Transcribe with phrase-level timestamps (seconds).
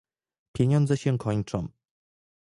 [0.53, 1.67] Pieniądze się kończą